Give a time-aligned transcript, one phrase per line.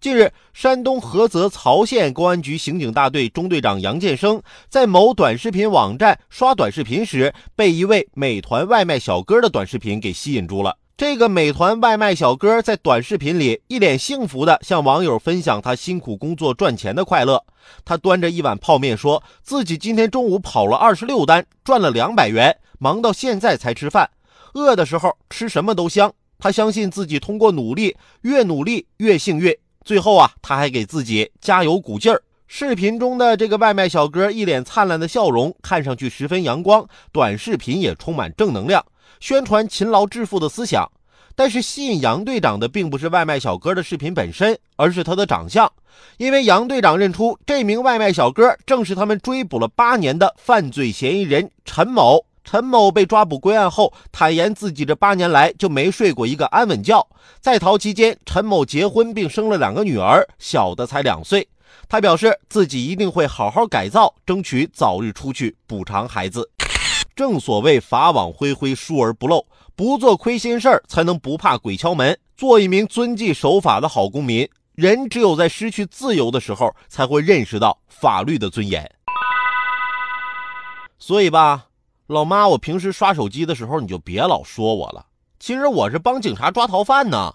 [0.00, 10.74] 近日，山东菏泽曹县公安局刑警大队中队长杨建生在某短视频网站刷短视频时，被一位美团外卖小哥的短视频给吸引住了。
[10.96, 17.44] 这个美团外卖小哥在短视频里一脸幸福地向网友分享他辛苦工作赚钱的快乐。
[17.84, 24.08] 他端着一碗泡面，说自己今天中午跑了二十六单，赚了两百元，忙到现在才吃饭。
[24.54, 26.10] 饿的时候吃什么都香。
[26.38, 29.54] 他相信自己通过努力，越努力越幸运。
[29.84, 32.22] 最后啊，他还给自己加油鼓劲儿。
[32.46, 36.84] 视频中的这个外卖小哥一脸灿烂的笑容，看上去十分阳光。
[37.12, 38.84] 短视频也充满正能量，
[39.20, 40.90] 宣传勤劳致富的思想。
[41.36, 45.72] 但是吸引杨队长的并不是外卖小哥的视频本身，而是他的长相。
[46.18, 52.26] 因为杨队长认出这名外卖小哥正是他们追捕了八年的犯罪嫌疑人陈某。
[52.42, 57.06] 陈某被抓捕归案后，坦言自己这八年来就没睡过一个安稳觉。
[57.40, 61.46] 在逃期间，陈某结婚并生了两个女儿，小的才两岁。
[61.88, 66.50] 他表示自己一定会好好改造，争取早日出去补偿孩子。
[67.14, 69.44] 正所谓法网恢恢，疏而不漏，
[69.76, 72.18] 不做亏心事儿，才能不怕鬼敲门。
[72.36, 74.48] 做一名遵纪守法的好公民。
[74.74, 78.90] 人只有在失去自由的时候，才会认识到法律的尊严。
[80.98, 81.69] 所以吧。
[82.10, 85.06] 老妈，我平时刷手机的时候，你就别老说我了。
[85.38, 87.32] 其实我是帮警察抓逃犯呢。